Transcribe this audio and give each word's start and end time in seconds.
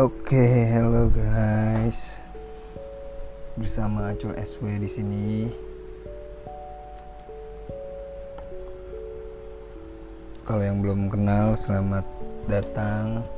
Oke, 0.00 0.40
hello 0.72 1.12
guys. 1.12 2.32
Bersama 3.52 4.08
Acul 4.08 4.32
SW 4.32 4.80
di 4.80 4.88
sini. 4.88 5.28
Kalau 10.48 10.64
yang 10.64 10.80
belum 10.80 11.12
kenal, 11.12 11.52
selamat 11.52 12.08
datang. 12.48 13.28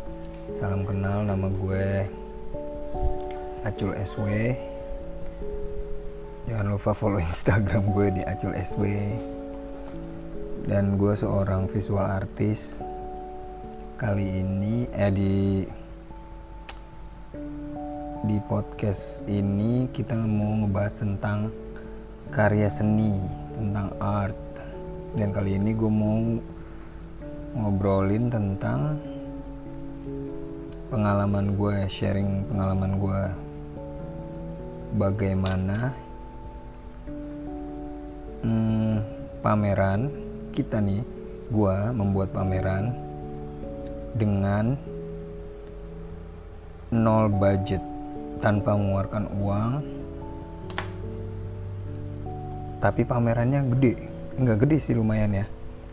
Salam 0.54 0.86
kenal, 0.86 1.26
nama 1.26 1.50
gue 1.50 2.06
Acul 3.66 3.98
SW. 3.98 4.54
Jangan 6.46 6.78
lupa 6.78 6.94
follow 6.94 7.18
Instagram 7.18 7.90
gue 7.90 8.06
di 8.14 8.22
Acul 8.22 8.54
SW. 8.54 8.86
Dan 10.70 10.94
gue 10.94 11.10
seorang 11.18 11.66
visual 11.66 12.06
artist. 12.06 12.86
Kali 13.98 14.38
ini 14.38 14.86
eh 14.94 15.10
di 15.10 15.34
di 18.22 18.38
podcast 18.38 19.26
ini 19.26 19.90
kita 19.90 20.14
mau 20.14 20.54
ngebahas 20.62 21.02
tentang 21.02 21.50
karya 22.30 22.70
seni, 22.70 23.18
tentang 23.50 23.90
art. 23.98 24.38
Dan 25.18 25.34
kali 25.34 25.58
ini 25.58 25.74
gue 25.74 25.90
mau 25.90 26.22
ngobrolin 27.58 28.30
tentang 28.30 28.94
pengalaman 30.86 31.58
gue, 31.58 31.76
sharing 31.90 32.46
pengalaman 32.46 32.92
gue. 33.02 33.22
Bagaimana 35.02 35.90
hmm, 38.46 38.94
pameran 39.42 40.14
kita 40.54 40.78
nih, 40.78 41.02
gue 41.50 41.76
membuat 41.90 42.30
pameran 42.30 42.94
dengan 44.14 44.78
nol 46.94 47.26
budget 47.26 47.91
tanpa 48.42 48.74
mengeluarkan 48.74 49.30
uang 49.38 50.02
tapi 52.82 53.06
pamerannya 53.06 53.62
gede. 53.78 54.10
Enggak 54.34 54.66
gede 54.66 54.82
sih 54.82 54.98
lumayan 54.98 55.30
ya. 55.30 55.46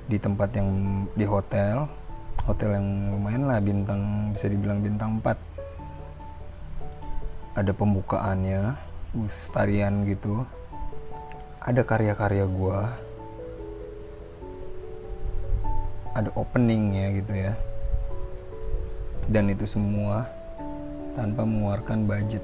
Di 0.09 0.17
tempat 0.17 0.49
yang 0.57 1.05
di 1.13 1.21
hotel 1.29 1.85
hotel 2.49 2.81
yang 2.81 3.13
lumayan 3.13 3.45
lah 3.45 3.61
bintang 3.61 4.33
bisa 4.33 4.49
dibilang 4.49 4.81
bintang 4.81 5.21
4 5.21 5.37
ada 7.61 7.71
pembukaannya 7.77 8.73
uh, 9.13 9.31
tarian 9.53 10.09
gitu. 10.09 10.49
Ada 11.61 11.85
karya-karya 11.85 12.49
gua. 12.49 12.89
Ada 16.17 16.33
openingnya 16.33 17.21
gitu 17.21 17.33
ya. 17.37 17.53
Dan 19.29 19.53
itu 19.53 19.69
semua 19.69 20.38
tanpa 21.19 21.43
mengeluarkan 21.43 22.07
budget. 22.07 22.39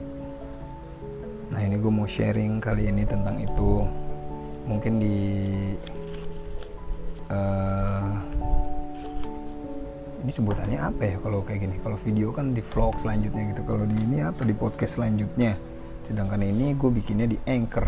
Nah 1.55 1.63
ini 1.63 1.79
gue 1.79 1.87
mau 1.87 2.03
sharing 2.03 2.59
kali 2.59 2.91
ini 2.91 3.07
tentang 3.07 3.39
itu. 3.39 3.87
Mungkin 4.67 4.99
di 4.99 5.17
uh, 7.31 8.11
ini 10.19 10.31
sebutannya 10.33 10.79
apa 10.83 11.01
ya 11.07 11.15
kalau 11.23 11.39
kayak 11.47 11.63
gini? 11.63 11.79
Kalau 11.79 11.95
video 11.95 12.35
kan 12.35 12.51
di 12.51 12.59
vlog 12.59 12.99
selanjutnya 12.99 13.55
gitu. 13.55 13.63
Kalau 13.63 13.87
di 13.87 13.95
ini 13.95 14.19
apa 14.19 14.43
di 14.43 14.51
podcast 14.51 14.99
selanjutnya? 14.99 15.55
Sedangkan 16.03 16.43
ini 16.43 16.75
gue 16.75 16.91
bikinnya 16.91 17.31
di 17.31 17.39
anchor. 17.47 17.87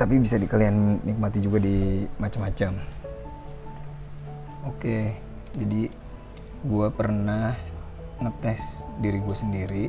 Tapi 0.00 0.16
bisa 0.16 0.40
di 0.40 0.48
kalian 0.48 1.04
nikmati 1.04 1.44
juga 1.44 1.60
di 1.60 2.08
macam-macam. 2.16 2.72
Oke, 4.64 5.12
jadi 5.52 5.92
gue 6.64 6.88
pernah 6.96 7.52
ngetes 8.20 8.84
diri 9.00 9.18
gue 9.24 9.36
sendiri 9.36 9.84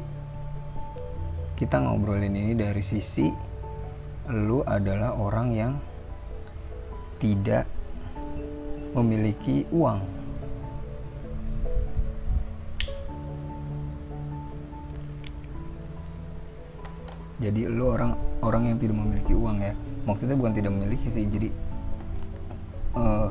kita 1.62 1.78
ngobrolin 1.78 2.34
ini 2.34 2.58
dari 2.58 2.81
sisi 2.81 3.30
lu 4.34 4.66
adalah 4.66 5.14
orang 5.14 5.53
yang 5.53 5.74
tidak 7.22 7.70
memiliki 8.97 9.70
uang. 9.70 10.02
Jadi 17.41 17.70
lu 17.70 17.94
orang 17.94 18.18
orang 18.41 18.74
yang 18.74 18.78
tidak 18.81 18.97
memiliki 18.97 19.38
uang 19.38 19.62
ya. 19.62 19.78
Maksudnya 20.09 20.34
bukan 20.34 20.58
tidak 20.58 20.74
memiliki 20.74 21.14
sih 21.14 21.30
jadi 21.30 21.53
uh, 22.97 23.30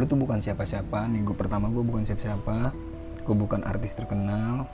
lu 0.00 0.04
tuh 0.08 0.16
bukan 0.16 0.40
siapa-siapa. 0.40 1.12
Gue 1.12 1.36
pertama 1.36 1.68
gue 1.68 1.84
bukan 1.84 2.08
siapa-siapa 2.08 2.87
gue 3.28 3.36
bukan 3.36 3.60
artis 3.68 3.92
terkenal 3.92 4.64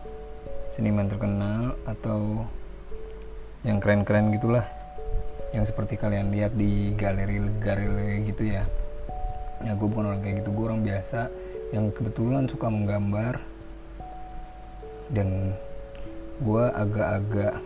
seniman 0.75 1.07
terkenal 1.07 1.79
atau 1.87 2.51
yang 3.63 3.79
keren-keren 3.79 4.35
gitulah. 4.35 4.67
Yang 5.55 5.71
seperti 5.71 5.95
kalian 5.95 6.35
lihat 6.35 6.59
di 6.59 6.91
galeri-galeri 6.99 8.27
gitu 8.27 8.43
ya. 8.43 8.67
Ya 9.63 9.79
gue 9.79 9.87
bukan 9.87 10.11
orang 10.11 10.21
kayak 10.27 10.43
gitu. 10.43 10.51
Gue 10.51 10.67
orang 10.67 10.83
biasa 10.83 11.31
yang 11.71 11.95
kebetulan 11.95 12.51
suka 12.51 12.67
menggambar. 12.67 13.39
Dan 15.15 15.55
gue 16.43 16.65
agak-agak 16.75 17.63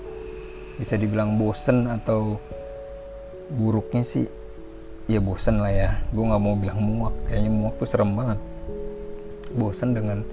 bisa 0.76 1.00
dibilang 1.00 1.40
bosen 1.40 1.88
atau 1.88 2.36
buruknya 3.48 4.04
sih 4.04 4.28
ya 5.08 5.24
bosen 5.24 5.64
lah 5.64 5.72
ya. 5.72 5.90
Gue 6.12 6.28
nggak 6.28 6.42
mau 6.44 6.60
bilang 6.60 6.76
muak. 6.84 7.16
Kayaknya 7.24 7.50
muak 7.56 7.74
tuh 7.80 7.88
serem 7.88 8.12
banget. 8.12 8.36
Bosen 9.56 9.96
dengan 9.96 10.28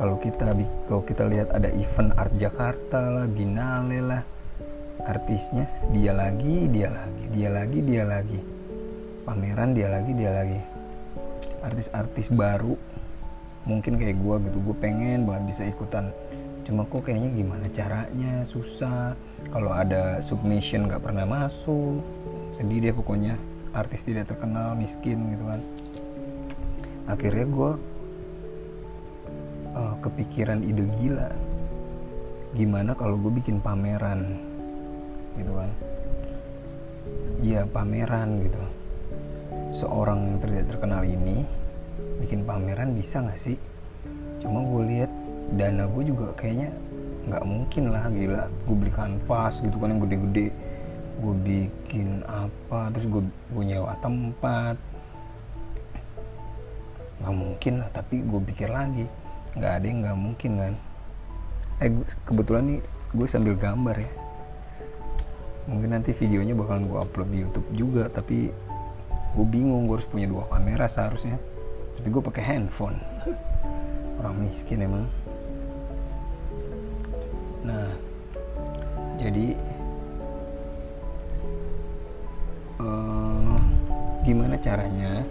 kalau 0.00 0.16
kita 0.16 0.56
kalau 0.88 1.04
kita 1.04 1.28
lihat 1.28 1.52
ada 1.52 1.68
event 1.76 2.16
art 2.16 2.32
Jakarta 2.40 3.12
lah 3.12 3.28
Binale 3.28 4.00
lah 4.00 4.24
artisnya 5.04 5.68
dia 5.92 6.16
lagi 6.16 6.72
dia 6.72 6.88
lagi 6.88 7.24
dia 7.28 7.48
lagi 7.52 7.78
dia 7.84 8.04
lagi. 8.08 8.40
Pameran 9.28 9.76
dia 9.76 9.92
lagi 9.92 10.16
dia 10.16 10.32
lagi. 10.32 10.60
Artis-artis 11.60 12.32
baru 12.32 12.80
mungkin 13.68 14.00
kayak 14.00 14.16
gue 14.16 14.36
gitu 14.48 14.58
gue 14.72 14.76
pengen 14.80 15.28
banget 15.28 15.52
bisa 15.52 15.62
ikutan. 15.68 16.08
Cuma 16.64 16.88
kok 16.88 17.04
kayaknya 17.04 17.36
gimana 17.36 17.66
caranya 17.68 18.40
susah. 18.48 19.12
Kalau 19.52 19.76
ada 19.76 20.24
submission 20.24 20.88
nggak 20.88 21.04
pernah 21.04 21.28
masuk 21.28 22.00
sedih 22.56 22.88
deh 22.88 22.94
pokoknya. 22.96 23.36
Artis 23.76 24.08
tidak 24.08 24.32
terkenal 24.32 24.72
miskin 24.80 25.28
gitu 25.36 25.44
kan. 25.44 25.60
Akhirnya 27.04 27.44
gue 27.44 27.70
uh, 29.80 29.94
kepikiran 30.04 30.60
ide 30.60 30.84
gila. 31.00 31.32
Gimana 32.52 32.92
kalau 32.92 33.16
gue 33.16 33.32
bikin 33.32 33.64
pameran? 33.64 34.36
Gitu 35.40 35.52
kan? 35.56 35.70
Iya 37.40 37.64
pameran 37.64 38.44
gitu. 38.44 38.62
Seorang 39.72 40.28
yang 40.28 40.38
tidak 40.42 40.68
terkenal 40.68 41.00
ini 41.06 41.46
bikin 42.20 42.44
pameran 42.44 42.92
bisa 42.92 43.24
nggak 43.24 43.40
sih? 43.40 43.56
Cuma 44.42 44.60
gue 44.60 44.82
lihat 44.92 45.10
dana 45.56 45.88
gue 45.88 46.02
juga 46.04 46.36
kayaknya 46.36 46.74
nggak 47.30 47.44
mungkin 47.46 47.84
lah 47.88 48.04
gila. 48.12 48.44
Gue 48.68 48.76
beli 48.76 48.92
kanvas 48.92 49.64
gitu 49.64 49.80
kan 49.80 49.96
yang 49.96 50.02
gede-gede. 50.04 50.52
Gue 51.20 51.34
bikin 51.36 52.26
apa 52.26 52.92
terus 52.92 53.06
gue 53.08 53.22
gue 53.24 53.64
nyewa 53.64 53.94
tempat. 54.02 54.76
Nggak 57.22 57.36
mungkin 57.36 57.72
lah 57.78 57.88
tapi 57.94 58.26
gue 58.26 58.40
pikir 58.42 58.68
lagi 58.74 59.19
nggak 59.58 59.72
ada 59.82 59.86
yang 59.86 59.98
nggak 60.06 60.18
mungkin 60.18 60.52
kan? 60.58 60.74
Eh 61.82 61.90
kebetulan 62.22 62.62
nih 62.70 62.80
gue 63.10 63.26
sambil 63.26 63.54
gambar 63.58 63.96
ya. 63.98 64.12
Mungkin 65.66 65.90
nanti 65.90 66.14
videonya 66.14 66.54
bakalan 66.54 66.86
gue 66.86 66.98
upload 66.98 67.30
di 67.34 67.38
YouTube 67.42 67.68
juga 67.74 68.06
tapi 68.06 68.50
gue 69.30 69.46
bingung 69.46 69.86
gue 69.86 69.98
harus 69.98 70.06
punya 70.06 70.30
dua 70.30 70.46
kamera 70.46 70.86
seharusnya. 70.86 71.38
Tapi 71.98 72.06
gue 72.06 72.22
pakai 72.22 72.42
handphone. 72.46 72.98
Orang 74.22 74.38
miskin 74.38 74.86
emang. 74.86 75.06
Nah 77.66 77.90
jadi 79.18 79.58
uh, 82.78 83.58
gimana 84.22 84.54
caranya? 84.62 85.26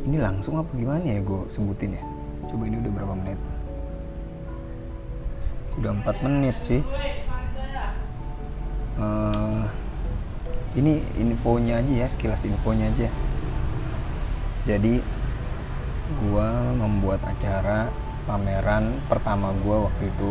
Ini 0.00 0.16
langsung 0.16 0.56
apa 0.56 0.72
gimana 0.78 1.04
ya 1.04 1.20
gue 1.20 1.44
sebutin 1.52 1.98
ya 1.98 2.19
coba 2.50 2.66
ini 2.66 2.76
udah 2.82 2.92
berapa 2.92 3.14
menit? 3.14 3.38
Sudah 5.78 5.92
4 5.94 6.26
menit 6.26 6.56
sih. 6.66 6.82
Uh, 9.00 9.64
ini 10.74 11.00
infonya 11.16 11.80
aja 11.80 11.92
ya 12.04 12.06
sekilas 12.10 12.44
infonya 12.44 12.90
aja. 12.90 13.08
Jadi 14.66 14.98
gua 16.26 16.74
membuat 16.74 17.22
acara 17.22 17.88
pameran 18.26 18.98
pertama 19.06 19.54
gua 19.62 19.86
waktu 19.88 20.10
itu. 20.10 20.30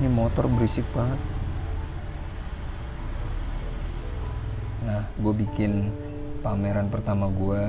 Ini 0.00 0.08
motor 0.08 0.48
berisik 0.48 0.88
banget. 0.96 1.20
Nah 4.88 5.04
gue 5.20 5.34
bikin 5.44 5.92
pameran 6.40 6.88
pertama 6.88 7.28
gue 7.28 7.62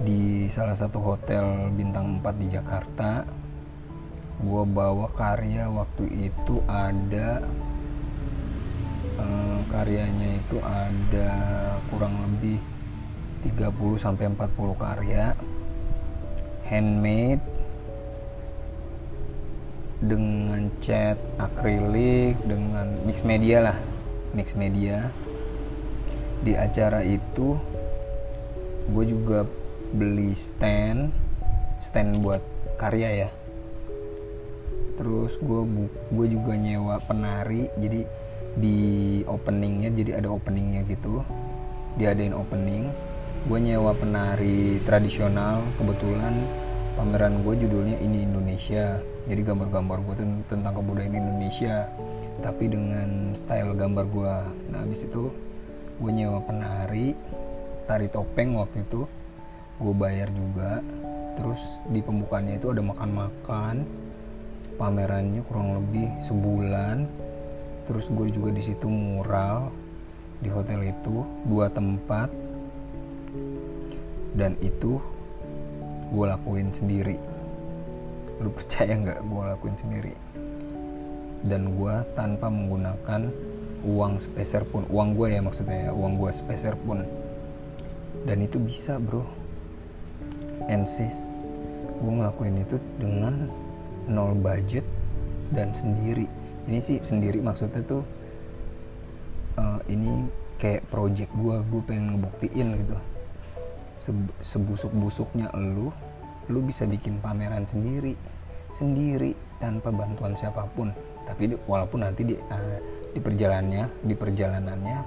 di 0.00 0.48
salah 0.48 0.72
satu 0.72 1.02
hotel 1.04 1.68
bintang 1.76 2.22
4 2.24 2.40
di 2.40 2.46
Jakarta. 2.48 3.28
Gue 4.40 4.64
bawa 4.64 5.12
karya 5.12 5.68
waktu 5.68 6.32
itu 6.32 6.64
ada 6.64 7.44
eh, 9.20 9.60
karyanya 9.68 10.28
itu 10.40 10.56
ada 10.64 11.30
kurang 11.92 12.16
lebih 12.24 12.56
30 13.44 14.00
sampai 14.00 14.32
40 14.32 14.80
karya. 14.80 15.36
Handmade 16.72 17.44
dengan 20.02 20.66
cat 20.82 21.20
akrilik 21.38 22.34
dengan 22.48 22.96
mix 23.04 23.22
media 23.22 23.60
lah 23.60 23.78
mix 24.32 24.56
media. 24.56 25.12
Di 26.42 26.58
acara 26.58 27.06
itu 27.06 27.54
gue 28.90 29.04
juga 29.06 29.46
beli 29.92 30.32
stand 30.32 31.12
stand 31.78 32.20
buat 32.24 32.40
karya 32.80 33.26
ya. 33.26 33.30
Terus 34.96 35.38
gue 35.40 35.88
gue 36.12 36.26
juga 36.28 36.52
nyewa 36.56 37.00
penari 37.04 37.68
jadi 37.78 38.04
di 38.52 38.78
openingnya 39.24 39.88
jadi 39.92 40.24
ada 40.24 40.28
openingnya 40.32 40.84
gitu. 40.88 41.24
Diadain 41.96 42.34
opening. 42.36 42.88
Gue 43.46 43.58
nyewa 43.58 43.92
penari 43.98 44.78
tradisional 44.86 45.60
kebetulan 45.76 46.34
pameran 46.94 47.42
gue 47.44 47.54
judulnya 47.66 47.98
ini 48.00 48.24
Indonesia. 48.24 49.00
Jadi 49.28 49.40
gambar-gambar 49.44 49.98
gue 50.02 50.14
tentang 50.50 50.72
kebudayaan 50.74 51.14
Indonesia 51.14 51.86
tapi 52.42 52.66
dengan 52.66 53.36
style 53.38 53.76
gambar 53.78 54.04
gue 54.10 54.34
nah 54.74 54.82
habis 54.82 55.04
itu 55.04 55.30
gue 56.00 56.10
nyewa 56.10 56.42
penari 56.42 57.14
tari 57.86 58.10
topeng 58.10 58.56
waktu 58.56 58.82
itu 58.82 59.04
gue 59.82 59.94
bayar 59.98 60.30
juga. 60.30 60.78
Terus 61.34 61.82
di 61.90 61.98
pembukaannya 61.98 62.62
itu 62.62 62.70
ada 62.70 62.80
makan-makan 62.86 63.82
pamerannya 64.78 65.42
kurang 65.44 65.74
lebih 65.74 66.08
sebulan. 66.22 67.10
Terus 67.90 68.06
gue 68.14 68.30
juga 68.30 68.54
di 68.54 68.62
situ 68.62 68.86
mural 68.86 69.74
di 70.38 70.48
hotel 70.48 70.86
itu 70.86 71.26
dua 71.46 71.66
tempat. 71.66 72.30
Dan 74.32 74.56
itu 74.62 75.02
gue 76.08 76.26
lakuin 76.30 76.70
sendiri. 76.70 77.18
Lu 78.40 78.48
percaya 78.54 78.94
nggak 78.96 79.20
gue 79.26 79.42
lakuin 79.54 79.76
sendiri? 79.76 80.14
Dan 81.42 81.74
gue 81.74 81.94
tanpa 82.14 82.46
menggunakan 82.48 83.28
uang 83.82 84.22
speser 84.22 84.62
pun 84.62 84.86
uang 84.86 85.18
gue 85.18 85.34
ya 85.34 85.42
maksudnya 85.42 85.90
ya 85.90 85.92
uang 85.92 86.22
gue 86.22 86.30
speser 86.30 86.78
pun. 86.78 87.02
Dan 88.22 88.38
itu 88.46 88.62
bisa 88.62 89.02
bro 89.02 89.41
ensis 90.68 91.34
gue 92.02 92.12
ngelakuin 92.12 92.66
itu 92.66 92.76
dengan 92.98 93.46
nol 94.10 94.34
budget 94.34 94.82
dan 95.54 95.70
sendiri. 95.70 96.26
Ini 96.66 96.78
sih 96.82 96.98
sendiri 96.98 97.38
maksudnya 97.38 97.82
tuh 97.86 98.02
uh, 99.54 99.78
ini 99.86 100.26
kayak 100.58 100.86
project 100.90 101.30
gue 101.38 101.56
gue 101.62 101.82
pengen 101.86 102.18
ngebuktiin 102.18 102.68
gitu. 102.82 102.98
Sebusuk-busuknya 104.42 105.54
lu 105.54 105.94
lu 106.50 106.58
bisa 106.66 106.90
bikin 106.90 107.22
pameran 107.22 107.62
sendiri 107.62 108.18
sendiri 108.74 109.36
tanpa 109.62 109.94
bantuan 109.94 110.34
siapa 110.34 110.66
pun. 110.74 110.90
Tapi 111.22 111.54
walaupun 111.70 112.02
nanti 112.02 112.26
di 112.26 112.34
uh, 112.34 112.78
di 113.14 113.20
perjalanannya 113.22 114.02
di 114.02 114.14
perjalanannya 114.18 114.98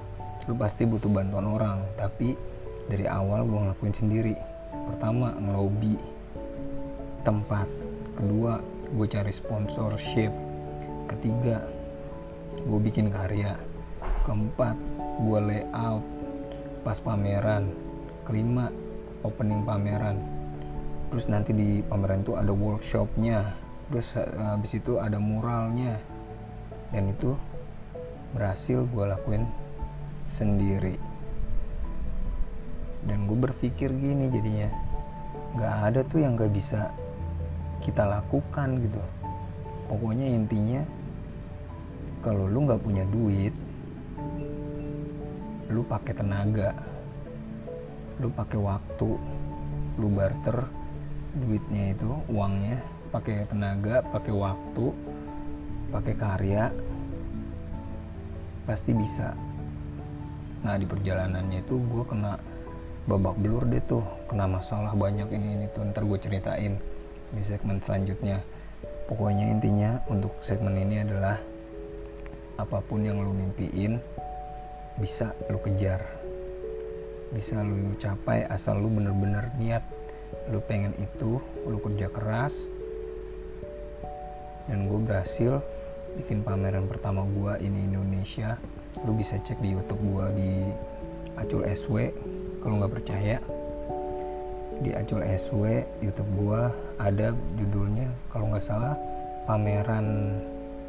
lu 0.47 0.55
pasti 0.55 0.87
butuh 0.87 1.11
bantuan 1.11 1.51
orang. 1.51 1.83
Tapi 1.99 2.31
dari 2.87 3.03
awal 3.09 3.43
gue 3.43 3.59
ngelakuin 3.59 3.95
sendiri 3.97 4.54
pertama 4.87 5.33
ngelobi. 5.39 5.97
Tempat. 7.25 7.67
Kedua 8.15 8.59
gue 8.91 9.07
cari 9.09 9.33
sponsorship. 9.33 10.31
Ketiga 11.09 11.65
gue 12.63 12.79
bikin 12.79 13.09
karya. 13.09 13.57
Keempat 14.27 14.77
gue 15.23 15.39
layout 15.41 16.05
pas 16.83 16.99
pameran. 17.01 17.71
Kelima 18.27 18.69
opening 19.23 19.65
pameran. 19.65 20.17
Terus 21.09 21.25
nanti 21.31 21.55
di 21.55 21.79
pameran 21.81 22.21
itu 22.21 22.37
ada 22.37 22.51
workshopnya. 22.51 23.55
Terus 23.89 24.19
eh, 24.19 24.27
habis 24.41 24.77
itu 24.77 25.01
ada 25.01 25.17
muralnya. 25.17 25.97
Dan 26.93 27.09
itu 27.09 27.33
berhasil 28.35 28.83
gue 28.83 29.05
lakuin 29.07 29.47
sendiri 30.27 31.14
dan 33.05 33.29
gue 33.29 33.37
berpikir 33.37 33.93
gini 33.93 34.33
jadinya 34.33 34.69
nggak 35.55 35.75
ada 35.87 36.01
tuh 36.03 36.19
yang 36.25 36.35
nggak 36.35 36.51
bisa 36.51 36.91
kita 37.79 38.03
lakukan 38.03 38.81
gitu. 38.81 39.01
Pokoknya 39.85 40.25
intinya 40.25 40.81
kalau 42.25 42.49
lu 42.49 42.65
nggak 42.65 42.81
punya 42.81 43.05
duit 43.05 43.53
lu 45.69 45.81
pakai 45.85 46.13
tenaga 46.13 46.73
lu 48.21 48.33
pakai 48.33 48.57
waktu 48.57 49.09
lu 50.01 50.07
barter 50.13 50.65
duitnya 51.35 51.93
itu 51.93 52.09
uangnya 52.31 52.79
pakai 53.11 53.45
tenaga 53.45 54.01
pakai 54.09 54.33
waktu 54.33 54.85
pakai 55.93 56.13
karya 56.17 56.73
pasti 58.65 58.91
bisa. 58.97 59.37
Nah 60.65 60.73
di 60.81 60.89
perjalanannya 60.89 61.61
itu 61.61 61.77
gue 61.77 62.03
kena 62.09 62.54
babak 63.05 63.37
belur 63.37 63.69
deh 63.69 63.81
tuh. 63.85 64.03
Kena 64.25 64.49
masalah 64.49 64.97
banyak 64.97 65.29
ini 65.29 65.61
ini 65.61 65.65
tuh. 65.71 65.85
Ntar 65.85 66.05
gue 66.05 66.19
ceritain 66.19 66.73
di 67.31 67.41
segmen 67.45 67.77
selanjutnya. 67.81 68.41
Pokoknya 69.05 69.53
intinya 69.53 70.01
untuk 70.09 70.33
segmen 70.41 70.73
ini 70.81 71.05
adalah 71.05 71.37
apa 72.57 72.79
pun 72.81 73.05
yang 73.05 73.21
lu 73.21 73.31
mimpiin 73.33 74.01
bisa 74.97 75.37
lu 75.53 75.61
kejar. 75.61 76.01
Bisa 77.29 77.61
lu 77.61 77.93
capai 78.01 78.49
asal 78.49 78.81
lu 78.81 78.89
bener-bener 78.89 79.53
niat. 79.61 79.85
Lu 80.49 80.61
pengen 80.65 80.97
itu 80.97 81.37
lu 81.69 81.77
kerja 81.77 82.09
keras. 82.09 82.65
Dan 84.65 84.89
gue 84.89 84.97
berhasil 84.97 85.61
bikin 86.17 86.41
pameran 86.41 86.89
pertama 86.89 87.21
gue 87.21 87.61
ini 87.61 87.85
Indonesia. 87.85 88.57
Lu 89.05 89.13
bisa 89.13 89.37
cek 89.37 89.61
di 89.61 89.77
YouTube 89.77 90.01
gue 90.01 90.25
di 90.33 90.51
Acul 91.37 91.67
SW 91.69 92.09
kalau 92.65 92.81
nggak 92.81 92.97
percaya 92.97 93.37
di 94.81 94.89
Acul 94.97 95.21
SW 95.21 95.85
YouTube 96.01 96.31
gue 96.33 96.61
ada 96.97 97.29
judulnya. 97.61 98.09
Kalau 98.33 98.49
nggak 98.49 98.65
salah 98.65 98.97
pameran 99.45 100.33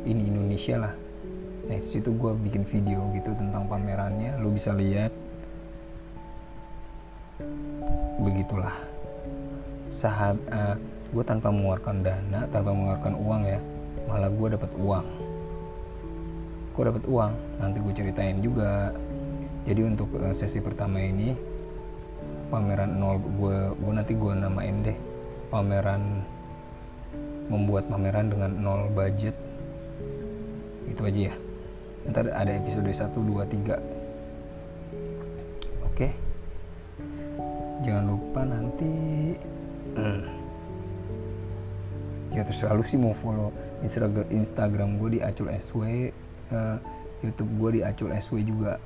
ini 0.08 0.32
Indonesia 0.32 0.80
lah. 0.88 0.94
Nah 1.68 1.76
situ 1.76 2.16
gue 2.16 2.32
bikin 2.48 2.64
video 2.64 3.04
gitu 3.12 3.36
tentang 3.36 3.68
pamerannya. 3.68 4.40
Lu 4.40 4.48
bisa 4.56 4.72
lihat. 4.72 5.12
Begitulah. 8.24 8.72
Sahab 9.92 10.40
uh, 10.48 10.72
eh, 10.72 10.76
gue 11.12 11.24
tanpa 11.28 11.52
mengeluarkan 11.52 12.02
dana 12.02 12.48
tanpa 12.48 12.72
mengeluarkan 12.72 13.14
uang 13.20 13.42
ya 13.44 13.60
malah 14.08 14.32
gue 14.32 14.48
dapat 14.56 14.72
uang. 14.80 15.06
Gue 16.72 16.84
dapat 16.88 17.04
uang. 17.04 17.32
Nanti 17.60 17.78
gue 17.84 17.92
ceritain 17.92 18.40
juga. 18.40 18.96
Jadi 19.68 19.80
untuk 19.84 20.08
uh, 20.16 20.32
sesi 20.32 20.64
pertama 20.64 21.04
ini 21.04 21.55
pameran 22.48 22.98
nol 22.98 23.18
gue 23.18 23.56
gue 23.76 23.92
nanti 23.92 24.12
gue 24.14 24.32
namain 24.34 24.76
deh 24.86 24.98
pameran 25.50 26.22
membuat 27.46 27.86
pameran 27.86 28.26
dengan 28.30 28.50
nol 28.58 28.90
budget. 28.90 29.34
Itu 30.90 31.06
aja 31.06 31.30
ya. 31.30 31.34
Ntar 32.06 32.30
ada 32.30 32.52
episode 32.54 32.86
1, 32.86 33.14
2, 33.14 33.46
3 33.66 34.06
oke. 35.86 36.08
Jangan 37.82 38.04
lupa 38.08 38.40
nanti 38.46 38.94
hmm, 39.96 40.22
ya 42.36 42.44
terus 42.44 42.60
selalu 42.60 42.82
sih 42.84 43.00
mau 43.00 43.16
follow 43.16 43.48
Instagram 43.80 44.28
Instagram 44.28 45.00
gue 45.00 45.18
di 45.18 45.20
acul 45.24 45.48
sw 45.56 46.12
uh, 46.52 46.76
YouTube 47.24 47.50
gue 47.56 47.70
di 47.76 47.82
acul 47.84 48.12
sw 48.12 48.36
juga 48.44 48.76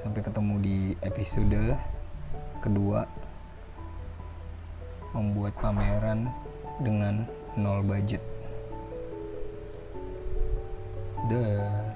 sampai 0.00 0.24
ketemu 0.24 0.54
di 0.64 0.78
episode 1.04 1.76
kedua 2.64 3.04
membuat 5.12 5.52
pameran 5.60 6.32
dengan 6.80 7.28
nol 7.60 7.84
budget. 7.84 8.24
Duh. 11.28 11.89